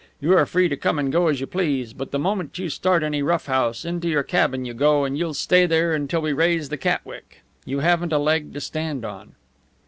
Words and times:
You 0.19 0.35
are 0.35 0.47
free 0.47 0.67
to 0.67 0.75
come 0.75 0.97
and 0.97 1.11
go 1.11 1.27
as 1.27 1.39
you 1.41 1.45
please; 1.45 1.93
but 1.93 2.09
the 2.09 2.17
moment 2.17 2.57
you 2.57 2.69
start 2.69 3.03
any 3.03 3.21
rough 3.21 3.45
house, 3.45 3.85
into 3.85 4.07
your 4.09 4.23
cabin 4.23 4.65
you 4.65 4.73
go, 4.73 5.03
and 5.05 5.15
you'll 5.15 5.35
stay 5.35 5.67
there 5.67 5.93
until 5.93 6.21
we 6.23 6.33
raise 6.33 6.69
the 6.69 6.77
Catwick. 6.79 7.41
You 7.65 7.81
haven't 7.81 8.11
a 8.11 8.17
leg 8.17 8.51
to 8.55 8.61
stand 8.61 9.05
on." 9.05 9.35